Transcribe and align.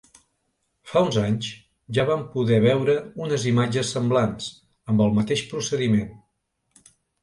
Fa 0.93 1.03
uns 1.07 1.17
anys, 1.23 1.49
ja 1.99 2.07
vam 2.09 2.25
poder 2.37 2.59
veure 2.65 2.97
unes 3.27 3.47
imatges 3.55 3.95
semblants, 3.99 4.51
amb 4.93 5.09
el 5.09 5.19
mateix 5.23 5.49
procediment. 5.57 6.15